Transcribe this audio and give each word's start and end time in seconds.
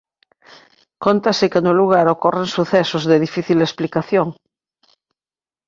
Cóntase 1.05 1.45
que 1.51 1.63
no 1.65 1.73
lugar 1.81 2.05
ocorren 2.15 2.47
sucesos 2.55 3.03
de 3.09 3.21
difícil 3.25 3.59
explicación. 3.67 4.27